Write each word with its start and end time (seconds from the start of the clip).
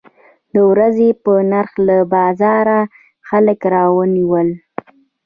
د 0.53 0.55
ورځې 0.71 1.09
په 1.23 1.33
نرخ 1.51 1.71
له 1.87 1.97
بازاره 2.13 2.79
خلک 3.27 3.59
راونیول. 3.75 4.49